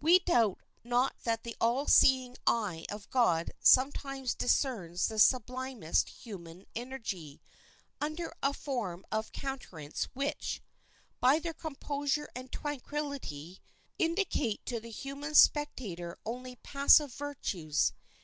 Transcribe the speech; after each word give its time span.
We 0.00 0.18
doubt 0.18 0.58
not 0.82 1.20
that 1.22 1.44
the 1.44 1.56
all 1.60 1.86
seeing 1.86 2.36
eye 2.44 2.86
of 2.90 3.08
God 3.10 3.52
sometimes 3.60 4.34
discerns 4.34 5.06
the 5.06 5.20
sublimest 5.20 6.08
human 6.08 6.66
energy 6.74 7.40
under 8.00 8.34
a 8.42 8.52
form 8.52 9.06
and 9.12 9.32
countenance 9.32 10.08
which, 10.12 10.60
by 11.20 11.38
their 11.38 11.54
composure 11.54 12.28
and 12.34 12.50
tranquillity, 12.50 13.60
indicate 13.96 14.66
to 14.66 14.80
the 14.80 14.90
human 14.90 15.36
spectator 15.36 16.18
only 16.26 16.56
passive 16.56 17.14
virtues. 17.14 17.92